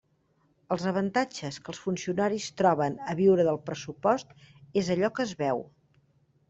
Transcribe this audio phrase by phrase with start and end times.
[0.75, 4.35] Els avantatges que els funcionaris troben a viure del pressupost
[4.83, 5.65] és allò que es veu.